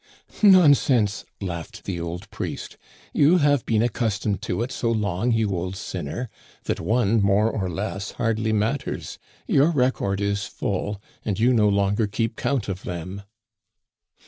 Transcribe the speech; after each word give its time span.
"Nonsense," 0.41 1.25
laughed 1.41 1.83
the 1.83 1.99
old 1.99 2.27
priest, 2.31 2.75
"you 3.13 3.37
have 3.37 3.63
been 3.67 3.83
accustomed 3.83 4.41
to 4.41 4.63
it 4.63 4.71
so 4.71 4.91
long, 4.91 5.31
you 5.31 5.51
old 5.51 5.75
sinner, 5.75 6.27
that 6.63 6.79
one 6.79 7.21
more 7.21 7.51
or 7.51 7.69
less 7.69 8.13
hardly 8.13 8.51
matters; 8.51 9.19
your 9.45 9.67
record 9.69 10.19
is 10.19 10.45
full, 10.47 10.99
and 11.23 11.39
you 11.39 11.53
no 11.53 11.69
longer 11.69 12.07
keep 12.07 12.35
count 12.35 12.67
of 12.67 12.81
them." 12.81 13.21